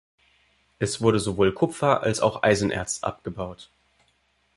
[0.79, 3.69] Es wurde sowohl Kupfer, als auch Eisenerz abgebaut.